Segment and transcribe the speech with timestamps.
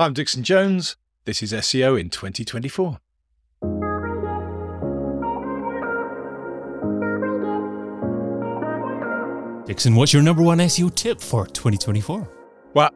[0.00, 0.94] I'm Dixon Jones.
[1.24, 3.00] This is SEO in 2024.
[9.66, 12.28] Dixon, what's your number one SEO tip for 2024?
[12.74, 12.90] Well,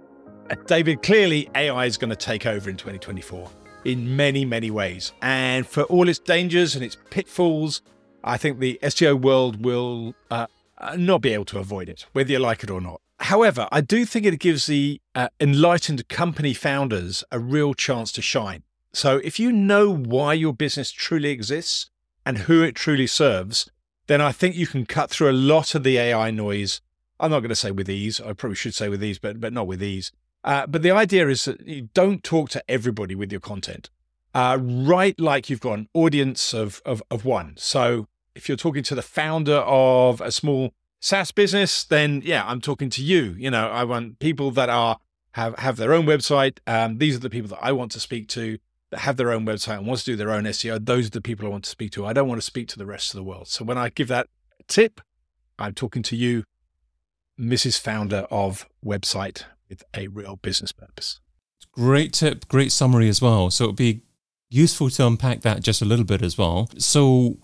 [0.49, 3.51] uh, David, clearly AI is going to take over in 2024
[3.85, 5.13] in many, many ways.
[5.23, 7.83] And for all its dangers and its pitfalls,
[8.23, 10.47] I think the SEO world will uh,
[10.79, 13.01] uh, not be able to avoid it, whether you like it or not.
[13.23, 18.23] However, I do think it gives the uh, enlightened company founders a real chance to
[18.23, 18.65] shine.
[18.93, 21.89] So if you know why your business truly exists
[22.27, 23.71] and who it truly serves,
[24.09, 26.81] then I think you can cut through a lot of the AI noise.
[27.21, 28.21] I'm not going to say with ease.
[28.21, 30.11] I probably should say with ease, but but not with ease.
[30.43, 33.89] Uh, but the idea is that you don't talk to everybody with your content.
[34.35, 37.55] Uh, write like you've got an audience of, of of one.
[37.57, 42.61] So if you're talking to the founder of a small SaaS business, then yeah, I'm
[42.61, 43.35] talking to you.
[43.37, 44.99] You know, I want people that are
[45.33, 46.59] have have their own website.
[46.67, 48.59] Um, these are the people that I want to speak to
[48.91, 50.85] that have their own website and want to do their own SEO.
[50.85, 52.07] Those are the people I want to speak to.
[52.07, 53.49] I don't want to speak to the rest of the world.
[53.49, 54.29] So when I give that
[54.69, 55.01] tip,
[55.59, 56.45] I'm talking to you,
[57.39, 57.81] Mrs.
[57.81, 61.19] Founder of website with a real business purpose.
[61.73, 63.51] Great tip, great summary as well.
[63.51, 64.03] So it'd be
[64.51, 66.69] useful to unpack that just a little bit as well.
[66.79, 67.39] So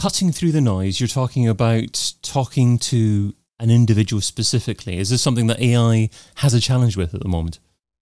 [0.00, 4.96] cutting through the noise, you're talking about talking to an individual specifically.
[4.96, 7.58] Is this something that AI has a challenge with at the moment?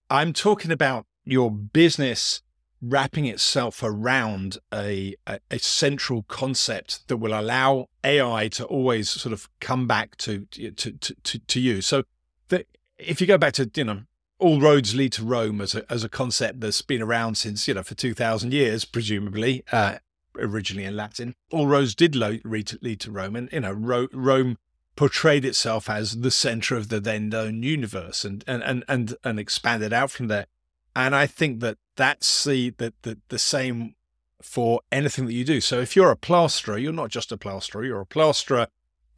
[0.09, 2.41] I'm talking about your business
[2.81, 9.33] wrapping itself around a, a, a, central concept that will allow AI to always sort
[9.33, 11.81] of come back to to to, to, to you.
[11.83, 12.05] So
[12.47, 12.65] the,
[12.97, 14.03] if you go back to you know
[14.39, 17.75] all roads lead to Rome as a as a concept that's been around since you
[17.75, 19.65] know for two thousand years, presumably.
[19.73, 19.97] Uh,
[20.39, 21.35] originally in Latin.
[21.51, 24.59] All roads did lead to Rome, and you know Rome
[24.97, 29.39] portrayed itself as the center of the then known universe, and and and and, and
[29.39, 30.47] expanded out from there.
[30.97, 33.95] And I think that that's the, the the the same
[34.43, 35.61] for anything that you do.
[35.61, 38.69] So if you're a plasterer, you're not just a plasterer; you're a plasterer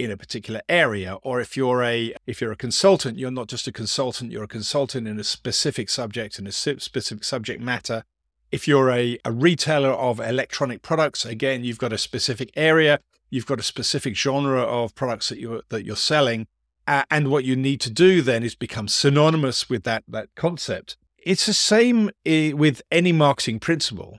[0.00, 3.68] in a particular area or if you're a if you're a consultant you're not just
[3.68, 8.04] a consultant you're a consultant in a specific subject in a specific subject matter
[8.50, 13.00] if you're a, a retailer of electronic products, again, you've got a specific area,
[13.30, 16.46] you've got a specific genre of products that you're that you're selling,
[16.86, 20.96] uh, and what you need to do then is become synonymous with that that concept.
[21.18, 24.18] It's the same with any marketing principle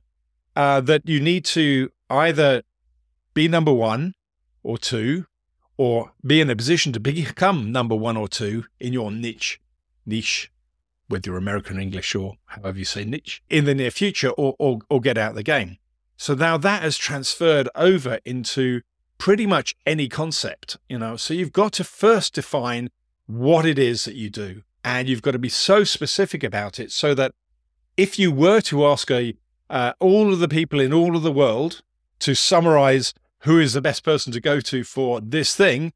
[0.55, 2.61] uh, that you need to either
[3.33, 4.13] be number one
[4.63, 5.25] or two,
[5.77, 9.59] or be in a position to become number one or two in your niche
[10.05, 10.51] niche
[11.11, 14.99] whether American English or however you say niche, in the near future or, or, or
[14.99, 15.77] get out of the game.
[16.17, 18.81] So now that has transferred over into
[19.17, 21.15] pretty much any concept, you know.
[21.15, 22.89] So you've got to first define
[23.27, 24.63] what it is that you do.
[24.83, 27.33] And you've got to be so specific about it so that
[27.97, 29.35] if you were to ask a
[29.69, 31.81] uh, all of the people in all of the world
[32.19, 35.93] to summarize who is the best person to go to for this thing,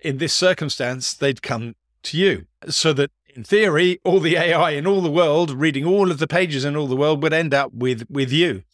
[0.00, 1.74] in this circumstance, they'd come
[2.04, 2.46] to you.
[2.68, 6.26] So that in theory, all the AI in all the world, reading all of the
[6.26, 8.64] pages in all the world, would end up with with you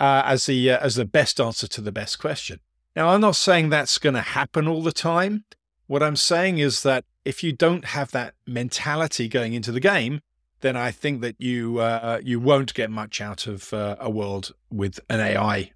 [0.00, 2.60] uh, as the uh, as the best answer to the best question.
[2.94, 5.44] Now, I'm not saying that's going to happen all the time.
[5.86, 10.22] What I'm saying is that if you don't have that mentality going into the game,
[10.60, 14.52] then I think that you uh, you won't get much out of uh, a world
[14.70, 15.72] with an AI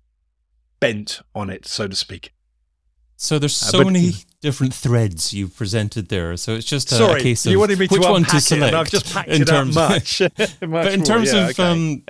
[0.80, 2.32] bent on it, so to speak.
[3.20, 6.38] So there's uh, so many different threads you've presented there.
[6.38, 8.40] So it's just a, sorry, a case of you wanted me which to one to
[8.40, 8.74] select.
[8.74, 10.20] I've just packed in it terms, up much.
[10.40, 11.62] much but in terms yeah, of okay.
[11.62, 12.02] um,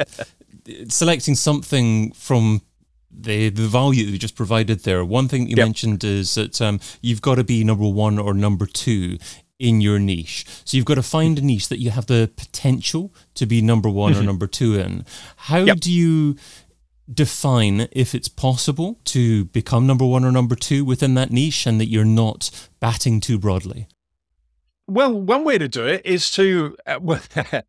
[0.88, 2.62] selecting something from
[3.10, 5.66] the the value that you just provided there, one thing you yep.
[5.66, 9.18] mentioned is that um, you've got to be number one or number two
[9.58, 10.46] in your niche.
[10.64, 13.88] So you've got to find a niche that you have the potential to be number
[13.88, 14.22] one mm-hmm.
[14.22, 15.04] or number two in.
[15.36, 15.80] How yep.
[15.80, 16.36] do you
[17.12, 21.80] define if it's possible to become number one or number two within that niche and
[21.80, 22.50] that you're not
[22.80, 23.88] batting too broadly?
[24.86, 26.98] Well, one way to do it is to, uh,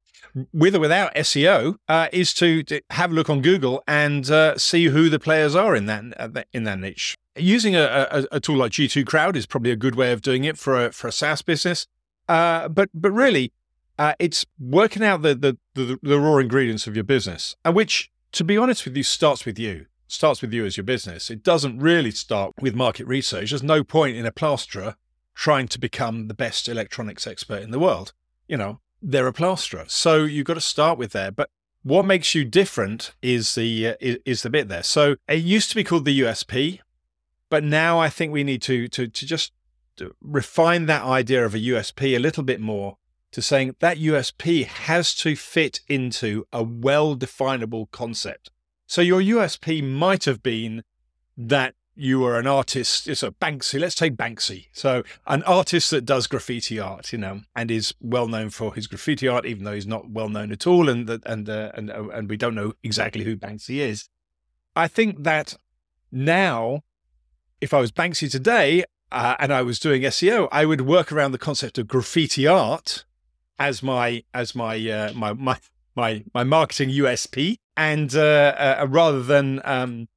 [0.53, 4.57] with or without SEO, uh, is to, to, have a look on Google and uh,
[4.57, 7.15] see who the players are in that uh, in that niche.
[7.35, 10.43] Using a, a, a, tool like G2 Crowd is probably a good way of doing
[10.43, 11.85] it for a for a SaaS business.
[12.27, 13.53] Uh, but but really,
[13.99, 18.43] uh, it's working out the, the, the the raw ingredients of your business, which to
[18.43, 19.87] be honest with you, starts with you.
[20.07, 21.29] Starts with you as your business.
[21.29, 23.51] It doesn't really start with market research.
[23.51, 24.95] There's no point in a plasterer
[25.35, 28.13] trying to become the best electronics expert in the world.
[28.47, 29.85] You know, they're a plasterer.
[29.87, 31.31] So you've got to start with there.
[31.31, 31.49] But
[31.83, 34.83] what makes you different is the uh, is, is the bit there.
[34.83, 36.79] So it used to be called the USP,
[37.49, 39.53] but now I think we need to to to just
[40.21, 42.97] refine that idea of a USP a little bit more
[43.31, 48.51] to saying that USP has to fit into a well definable concept.
[48.87, 50.83] So your USP might have been
[51.37, 54.67] that you were an artist, it's a Banksy, let's take Banksy.
[54.71, 58.87] So an artist that does graffiti art, you know, and is well known for his
[58.87, 62.09] graffiti art, even though he's not well known at all, and and uh, and uh,
[62.09, 64.09] and we don't know exactly who Banksy is.
[64.75, 65.55] I think that
[66.11, 66.81] now,
[67.59, 71.33] if I was Banksy today uh, and I was doing SEO, I would work around
[71.33, 73.05] the concept of graffiti art
[73.61, 75.57] as my as my uh, my my
[75.95, 80.07] my my marketing USP, and uh, uh, rather than um,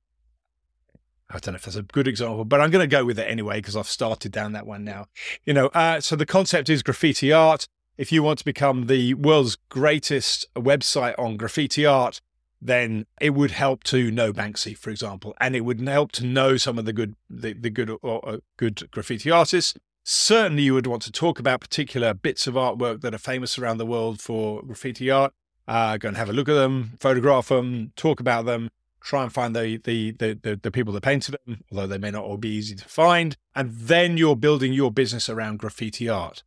[1.29, 3.29] I don't know if that's a good example, but I'm going to go with it
[3.29, 5.07] anyway because I've started down that one now.
[5.45, 7.69] You know, uh, so the concept is graffiti art.
[7.99, 12.21] If you want to become the world's greatest website on graffiti art,
[12.63, 16.57] then it would help to know Banksy, for example, and it would help to know
[16.57, 19.75] some of the good, the, the good, or, uh, good graffiti artists.
[20.07, 23.79] Certainly, you would want to talk about particular bits of artwork that are famous around
[23.79, 25.33] the world for graffiti art.
[25.67, 28.69] Uh, go and have a look at them, photograph them, talk about them,
[29.01, 32.11] try and find the, the the the, the people that painted them, although they may
[32.11, 36.43] not all be easy to find, and then you're building your business around graffiti art.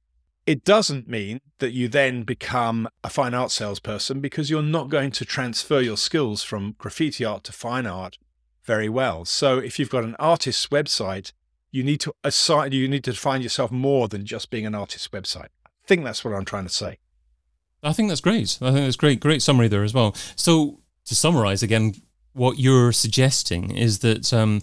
[0.46, 5.10] It doesn't mean that you then become a fine art salesperson because you're not going
[5.12, 8.20] to transfer your skills from graffiti art to fine art
[8.64, 9.26] very well.
[9.26, 11.32] So if you've got an artist's website,
[11.72, 15.08] you need to assign you need to find yourself more than just being an artist's
[15.10, 15.50] website.
[15.66, 17.00] I think that's what I'm trying to say.
[17.84, 18.58] I think that's great.
[18.62, 19.20] I think that's great.
[19.20, 20.16] Great summary there as well.
[20.36, 21.96] So to summarize again,
[22.34, 24.62] what you're suggesting is that um,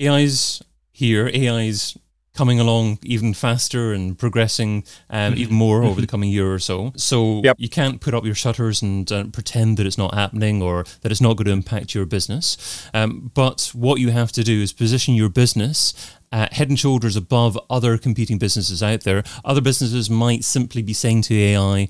[0.00, 0.62] AI's
[0.92, 1.96] here, AI's
[2.38, 6.92] coming along even faster and progressing um, even more over the coming year or so.
[6.94, 7.56] So yep.
[7.58, 11.10] you can't put up your shutters and uh, pretend that it's not happening or that
[11.10, 12.88] it's not going to impact your business.
[12.94, 17.16] Um, but what you have to do is position your business uh, head and shoulders
[17.16, 19.24] above other competing businesses out there.
[19.44, 21.88] Other businesses might simply be saying to AI,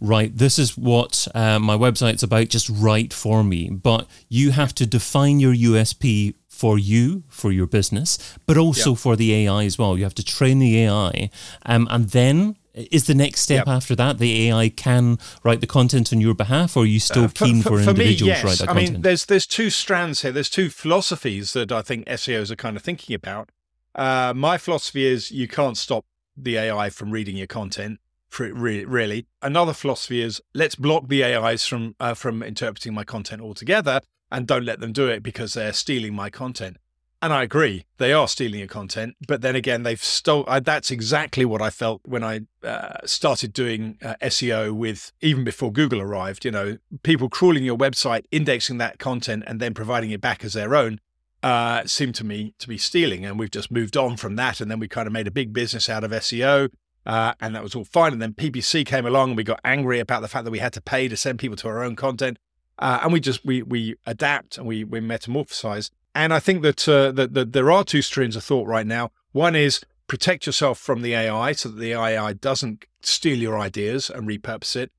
[0.00, 3.68] right, this is what uh, my website's about, just write for me.
[3.70, 8.98] But you have to define your USP for you, for your business, but also yep.
[8.98, 9.96] for the AI as well.
[9.96, 11.30] You have to train the AI.
[11.64, 13.68] Um, and then is the next step yep.
[13.68, 17.24] after that the AI can write the content on your behalf, or are you still
[17.24, 18.44] uh, for, keen for, for, for individuals me, yes.
[18.44, 18.88] write that I content?
[18.88, 20.32] I mean, there's there's two strands here.
[20.32, 23.50] There's two philosophies that I think SEOs are kind of thinking about.
[23.94, 26.06] Uh, my philosophy is you can't stop
[26.36, 28.00] the AI from reading your content.
[28.36, 34.00] Really, another philosophy is let's block the AIs from uh, from interpreting my content altogether,
[34.30, 36.76] and don't let them do it because they're stealing my content.
[37.20, 39.16] And I agree, they are stealing your content.
[39.26, 40.44] But then again, they've stole.
[40.46, 45.42] Uh, that's exactly what I felt when I uh, started doing uh, SEO with even
[45.42, 46.44] before Google arrived.
[46.44, 50.52] You know, people crawling your website, indexing that content, and then providing it back as
[50.52, 51.00] their own
[51.42, 53.24] uh, seemed to me to be stealing.
[53.24, 54.60] And we've just moved on from that.
[54.60, 56.68] And then we kind of made a big business out of SEO.
[57.04, 58.12] Uh, and that was all fine.
[58.12, 60.72] And then PPC came along and we got angry about the fact that we had
[60.74, 62.38] to pay to send people to our own content.
[62.78, 65.90] Uh, and we just we we adapt and we we metamorphosize.
[66.14, 69.10] And I think that, uh, that that there are two streams of thought right now.
[69.32, 74.10] One is protect yourself from the AI so that the AI doesn't steal your ideas
[74.10, 74.90] and repurpose it.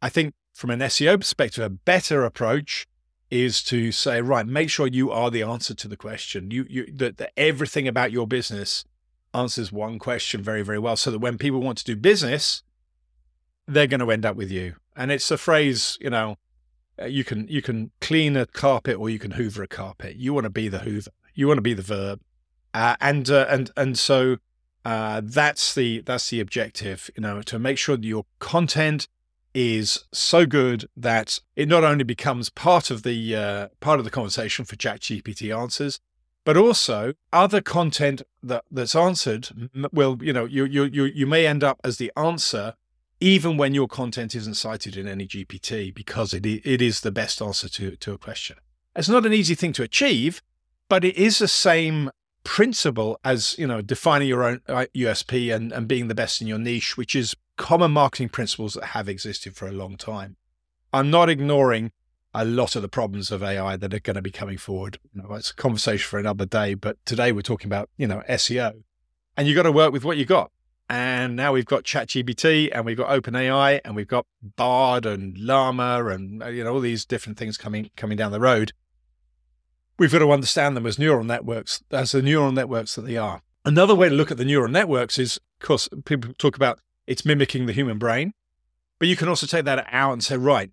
[0.00, 2.86] I think from an SEO perspective, a better approach
[3.30, 6.50] is to say, right, make sure you are the answer to the question.
[6.50, 8.84] You, you that, that everything about your business
[9.32, 12.62] answers one question very, very well, so that when people want to do business,
[13.66, 14.76] they're going to end up with you.
[14.96, 16.36] And it's a phrase, you know,
[17.00, 20.16] uh, you can you can clean a carpet or you can hoover a carpet.
[20.16, 21.10] You want to be the hoover.
[21.34, 22.20] You want to be the verb,
[22.72, 24.36] uh, and uh, and and so
[24.84, 27.10] uh, that's the that's the objective.
[27.16, 29.08] You know, to make sure that your content
[29.54, 34.10] is so good that it not only becomes part of the uh, part of the
[34.10, 36.00] conversation for ChatGPT answers,
[36.44, 41.46] but also other content that that's answered will you know you you you you may
[41.46, 42.74] end up as the answer
[43.20, 47.40] even when your content isn't cited in any GPT because it it is the best
[47.40, 48.56] answer to to a question.
[48.96, 50.42] It's not an easy thing to achieve,
[50.88, 52.10] but it is the same
[52.44, 56.46] principle as you know defining your own USP uh, and, and being the best in
[56.46, 60.36] your niche, which is common marketing principles that have existed for a long time.
[60.92, 61.92] I'm not ignoring
[62.34, 64.98] a lot of the problems of AI that are going to be coming forward.
[65.14, 68.22] You know, it's a conversation for another day, but today we're talking about, you know,
[68.28, 68.82] SEO.
[69.36, 70.50] And you've got to work with what you got.
[70.88, 76.06] And now we've got ChatGPT and we've got OpenAI and we've got Bard and Llama
[76.06, 78.72] and uh, you know all these different things coming coming down the road.
[79.98, 83.42] We've got to understand them as neural networks, as the neural networks that they are.
[83.64, 87.24] Another way to look at the neural networks is, of course, people talk about it's
[87.24, 88.34] mimicking the human brain.
[88.98, 90.70] But you can also take that out and say, right,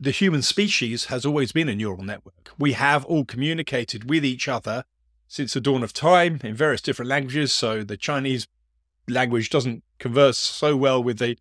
[0.00, 2.52] the human species has always been a neural network.
[2.58, 4.84] We have all communicated with each other
[5.26, 7.52] since the dawn of time in various different languages.
[7.52, 8.46] So the Chinese
[9.08, 11.36] language doesn't converse so well with the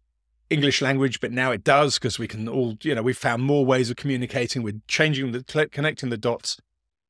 [0.49, 3.65] English language, but now it does because we can all, you know, we've found more
[3.65, 4.63] ways of communicating.
[4.63, 6.57] We're changing the, connecting the dots.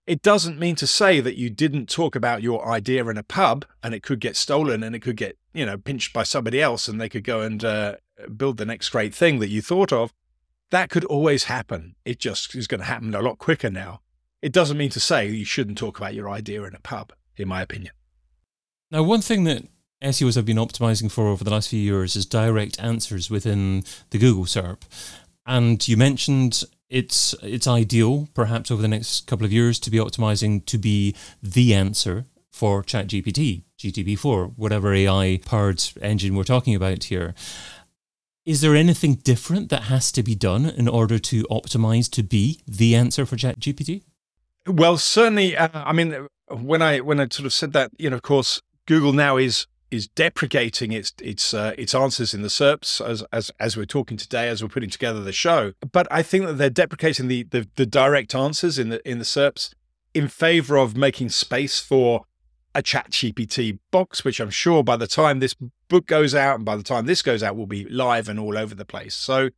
[0.06, 3.66] It doesn't mean to say that you didn't talk about your idea in a pub
[3.84, 6.88] and it could get stolen and it could get, you know, pinched by somebody else
[6.88, 7.98] and they could go and uh,
[8.36, 10.14] build the next great thing that you thought of.
[10.72, 11.96] That could always happen.
[12.06, 14.02] It just is going to happen a lot quicker now.
[14.42, 17.48] It doesn't mean to say you shouldn't talk about your idea in a pub, in
[17.48, 17.92] my opinion.
[18.92, 19.64] Now, one thing that
[20.04, 24.18] SEOs have been optimizing for over the last few years is direct answers within the
[24.18, 24.82] Google SERP.
[25.46, 29.98] And you mentioned it's it's ideal, perhaps over the next couple of years, to be
[29.98, 37.06] optimizing to be the answer for ChatGPT, GPT-4, whatever AI powered engine we're talking about
[37.06, 37.34] here.
[38.46, 42.62] Is there anything different that has to be done in order to optimize to be
[42.66, 44.04] the answer for ChatGPT?
[44.66, 45.58] Well, certainly.
[45.58, 48.62] Uh, I mean, when I when I sort of said that, you know, of course,
[48.86, 53.52] Google now is is deprecating its its uh, its answers in the SERPs as as
[53.60, 55.74] as we're talking today, as we're putting together the show.
[55.92, 59.26] But I think that they're deprecating the the, the direct answers in the in the
[59.26, 59.74] SERPs
[60.14, 62.26] in favor of making space for
[62.74, 65.56] a chat GPT box, which I'm sure by the time this
[65.88, 68.58] book goes out and by the time this goes out will be live and all
[68.58, 69.16] over the place.
[69.16, 69.50] So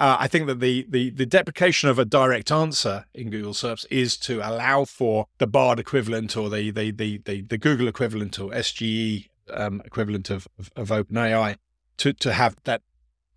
[0.00, 3.86] uh, I think that the, the the deprecation of a direct answer in Google SERPs
[3.90, 8.38] is to allow for the Bard equivalent or the the the the, the Google equivalent
[8.40, 11.56] or SGE um, equivalent of, of, of OpenAI
[11.98, 12.82] to to have that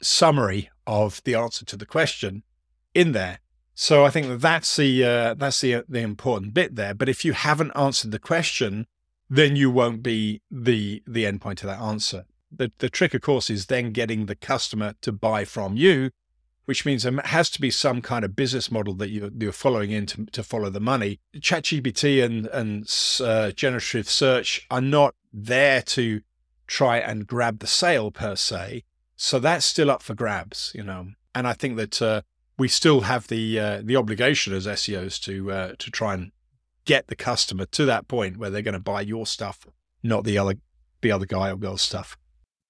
[0.02, 2.44] summary of the answer to the question
[2.94, 3.40] in there.
[3.74, 6.94] So I think that that's the uh, that's the the important bit there.
[6.94, 8.88] But if you haven't answered the question,
[9.30, 12.26] then you won't be the the endpoint to that answer.
[12.52, 16.12] The the trick, of course, is then getting the customer to buy from you
[16.68, 19.92] which means there has to be some kind of business model that you're, you're following
[19.92, 21.22] in to, to follow the money.
[21.38, 26.22] ChatGPT and, and uh, generative search are not there to
[26.65, 28.84] try and grab the sale per se.
[29.15, 31.08] So that's still up for grabs, you know.
[31.34, 32.22] And I think that uh,
[32.58, 36.32] we still have the uh, the obligation as SEOs to uh, to try and
[36.86, 39.67] get the customer to that point where they're going to buy your stuff,
[40.03, 40.56] not the other
[41.01, 42.17] the other guy or girl's stuff.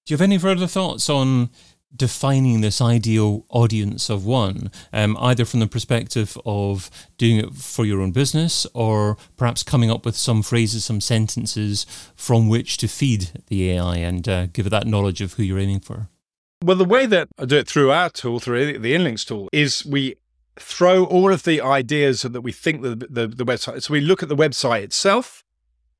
[0.04, 1.50] Do you have any further thoughts on
[1.94, 7.84] defining this ideal audience of one, um, either from the perspective of doing it for
[7.84, 12.88] your own business or perhaps coming up with some phrases, some sentences from which to
[12.88, 16.08] feed the AI and uh, give it that knowledge of who you're aiming for?
[16.62, 19.86] Well, the way that I do it through our tool, through the InLinks tool, is
[19.86, 20.16] we
[20.56, 24.22] throw all of the ideas that we think the, the, the website, so we look
[24.22, 25.44] at the website itself,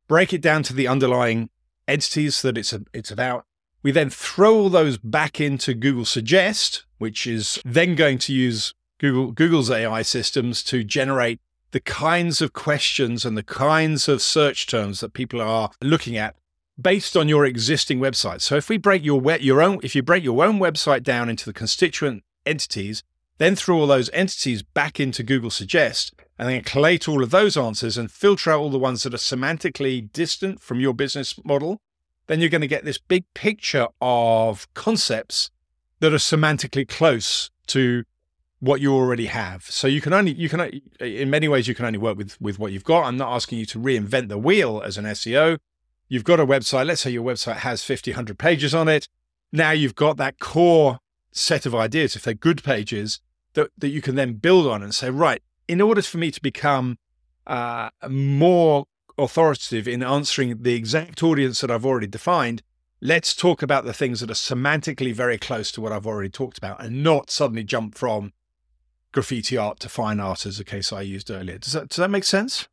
[0.08, 1.48] break it down to the underlying
[1.86, 3.46] entities that it's, a, it's about,
[3.82, 8.74] we then throw all those back into Google Suggest, which is then going to use
[8.98, 14.66] Google, Google's AI systems to generate the kinds of questions and the kinds of search
[14.66, 16.34] terms that people are looking at
[16.80, 18.40] based on your existing website.
[18.40, 21.44] So if we break your your own if you break your own website down into
[21.44, 23.02] the constituent entities,
[23.38, 27.56] then throw all those entities back into Google Suggest and then collate all of those
[27.56, 31.80] answers and filter out all the ones that are semantically distant from your business model
[32.28, 35.50] then you're going to get this big picture of concepts
[36.00, 38.04] that are semantically close to
[38.60, 39.64] what you already have.
[39.64, 42.58] So you can only you can in many ways you can only work with with
[42.58, 43.04] what you've got.
[43.04, 45.58] I'm not asking you to reinvent the wheel as an SEO.
[46.08, 46.86] You've got a website.
[46.86, 49.08] Let's say your website has 50, 100 pages on it.
[49.52, 53.20] Now you've got that core set of ideas, if they're good pages,
[53.54, 56.40] that, that you can then build on and say, right, in order for me to
[56.40, 56.98] become
[57.46, 58.86] uh, more
[59.18, 62.62] authoritative in answering the exact audience that I've already defined,
[63.00, 66.58] let's talk about the things that are semantically very close to what I've already talked
[66.58, 68.32] about and not suddenly jump from
[69.12, 71.58] graffiti art to fine art as the case I used earlier.
[71.58, 72.68] Does that, does that make sense?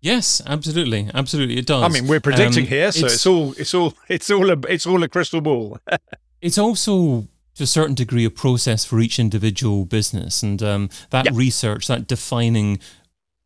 [0.00, 1.82] Yes, absolutely, absolutely, it does.
[1.82, 4.58] I mean, we're predicting um, here, so it's, it's, all, it's all, it's all, a,
[4.68, 5.78] it's all a crystal ball.
[6.40, 11.28] it's also to a certain degree a process for each individual business, and um, that
[11.32, 12.78] research, that defining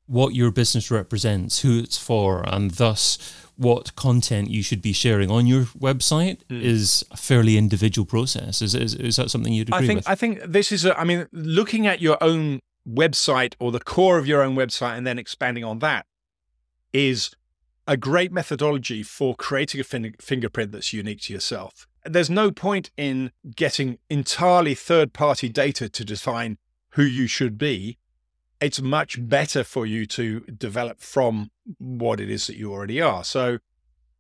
[0.07, 3.19] what your business represents, who it's for, and thus
[3.57, 6.61] what content you should be sharing on your website mm.
[6.61, 8.61] is a fairly individual process.
[8.63, 10.09] Is, is, is that something you'd agree I think, with?
[10.09, 14.19] I think this is, a, I mean, looking at your own website or the core
[14.19, 16.07] of your own website and then expanding on that
[16.93, 17.31] is
[17.87, 21.87] a great methodology for creating a fin- fingerprint that's unique to yourself.
[22.05, 26.59] There's no point in getting entirely third party data to define
[26.91, 27.99] who you should be
[28.63, 33.25] it's much better for you to develop from what it is that you already are.
[33.25, 33.59] So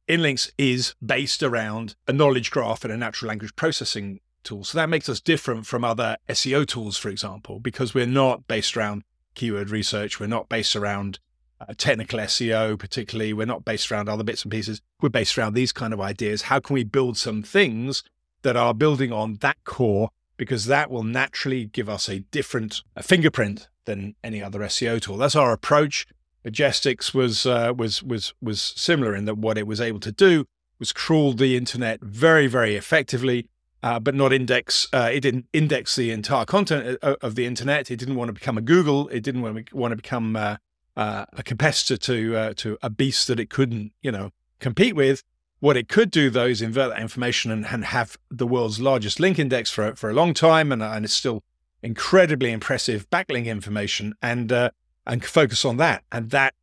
[0.08, 4.64] Inlinks is based around a knowledge graph and a natural language processing tool.
[4.64, 8.76] So that makes us different from other SEO tools, for example, because we're not based
[8.76, 10.18] around keyword research.
[10.18, 11.20] We're not based around
[11.60, 13.32] uh, technical SEO, particularly.
[13.32, 14.82] We're not based around other bits and pieces.
[15.00, 16.42] We're based around these kind of ideas.
[16.42, 18.02] How can we build some things
[18.42, 23.02] that are building on that core because that will naturally give us a different a
[23.04, 25.16] fingerprint than any other SEO tool.
[25.16, 26.06] That's our approach.
[26.44, 30.44] Majestics was uh, was was was similar in that what it was able to do
[30.78, 33.48] was crawl the internet very very effectively,
[33.82, 34.88] uh, but not index.
[34.92, 37.90] Uh, it didn't index the entire content uh, of the internet.
[37.90, 39.08] It didn't want to become a Google.
[39.08, 40.56] It didn't want to, want to become uh,
[40.96, 45.22] uh, a competitor to to a beast that it couldn't you know compete with.
[45.60, 49.20] What it could do, though, is invert that information and, and have the world's largest
[49.20, 51.44] link index for for a long time, and, and it's still
[51.82, 54.70] incredibly impressive backlink information, and uh,
[55.06, 56.54] and focus on that, and that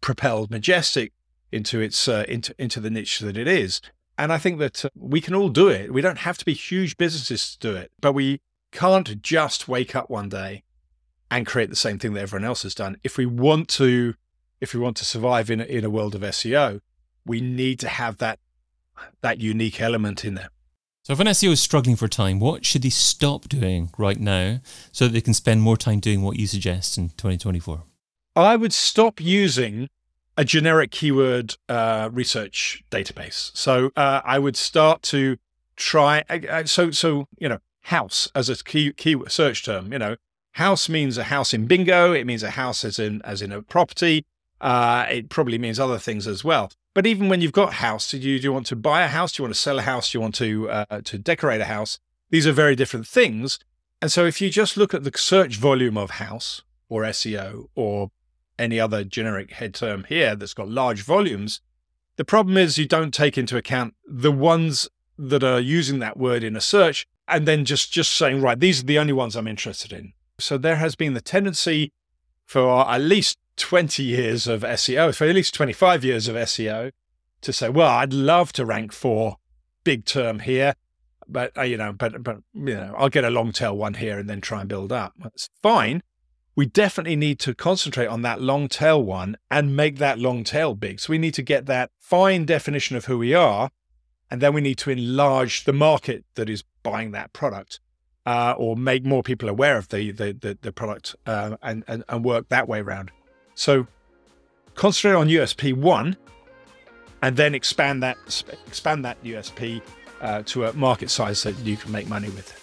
[0.00, 1.12] propelled Majestic
[1.50, 3.80] into its uh, into into the niche that it is.
[4.18, 5.92] And I think that uh, we can all do it.
[5.92, 8.40] We don't have to be huge businesses to do it, but we
[8.70, 10.62] can't just wake up one day
[11.30, 12.96] and create the same thing that everyone else has done.
[13.02, 14.14] If we want to,
[14.60, 16.80] if we want to survive in in a world of SEO,
[17.24, 18.38] we need to have that
[19.20, 20.50] that unique element in there.
[21.04, 24.60] So if an SEO is struggling for time, what should they stop doing right now
[24.92, 27.82] so that they can spend more time doing what you suggest in 2024?
[28.36, 29.88] I would stop using
[30.36, 33.50] a generic keyword uh, research database.
[33.56, 35.38] So uh, I would start to
[35.74, 36.22] try.
[36.30, 39.92] Uh, so so you know, house as a key keyword search term.
[39.92, 40.16] You know,
[40.52, 42.12] house means a house in bingo.
[42.12, 44.24] It means a house as in as in a property.
[44.60, 46.70] Uh, it probably means other things as well.
[46.94, 49.32] But even when you've got house, do you, do you want to buy a house?
[49.32, 50.12] Do you want to sell a house?
[50.12, 51.98] Do you want to uh, to decorate a house?
[52.30, 53.58] These are very different things.
[54.00, 58.10] And so if you just look at the search volume of house or SEO or
[58.58, 61.60] any other generic head term here that's got large volumes,
[62.16, 66.42] the problem is you don't take into account the ones that are using that word
[66.42, 69.48] in a search and then just just saying right these are the only ones I'm
[69.48, 70.12] interested in.
[70.38, 71.92] So there has been the tendency
[72.44, 76.92] for at least 20 years of SEO, for at least 25 years of SEO,
[77.42, 79.36] to say, well, I'd love to rank for
[79.84, 80.74] big term here,
[81.28, 84.18] but uh, you know, but but you know, I'll get a long tail one here
[84.18, 85.14] and then try and build up.
[85.18, 86.02] That's fine.
[86.54, 90.74] We definitely need to concentrate on that long tail one and make that long tail
[90.74, 91.00] big.
[91.00, 93.70] So we need to get that fine definition of who we are,
[94.30, 97.80] and then we need to enlarge the market that is buying that product.
[98.24, 102.04] Uh, or make more people aware of the the the, the product uh, and, and
[102.08, 103.10] and work that way around.
[103.54, 103.86] So
[104.74, 106.16] concentrate on USP one,
[107.22, 108.18] and then expand that
[108.66, 109.80] expand that USP
[110.20, 112.58] uh, to a market size that you can make money with.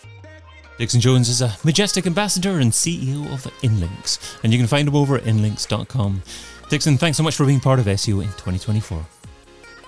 [0.77, 4.95] Dixon Jones is a majestic ambassador and CEO of Inlinks, and you can find him
[4.95, 6.23] over at inlinks.com.
[6.69, 9.05] Dixon, thanks so much for being part of SEO in 2024.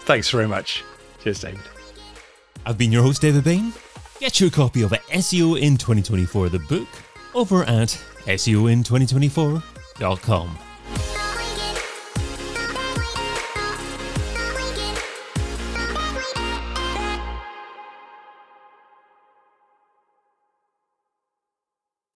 [0.01, 0.83] Thanks very much.
[1.23, 1.61] Cheers, David.
[2.65, 3.71] I've been your host, David Bain.
[4.19, 6.89] Get your copy of SEO in 2024, the book,
[7.33, 10.57] over at SEOin2024.com.